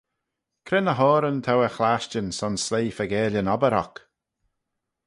Cre 0.65 0.79
ny 0.81 0.93
h-oyryn 0.99 1.39
t'ou 1.45 1.59
er 1.65 1.75
chlashtyn 1.75 2.29
son 2.37 2.55
sleih 2.65 2.95
faagail 2.97 3.37
yn 3.39 3.51
obbyr 3.53 3.75
oc? 3.83 3.95